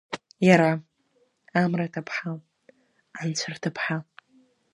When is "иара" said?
0.47-0.71